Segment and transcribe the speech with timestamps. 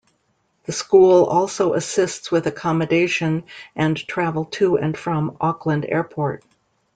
[0.63, 3.43] The school also assists with accommodation
[3.75, 6.43] and travel to and from Auckland Airport.